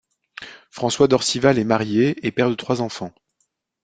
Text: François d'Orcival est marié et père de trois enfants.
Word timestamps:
François 0.71 1.07
d'Orcival 1.07 1.59
est 1.59 1.63
marié 1.63 2.25
et 2.25 2.31
père 2.31 2.49
de 2.49 2.55
trois 2.55 2.81
enfants. 2.81 3.13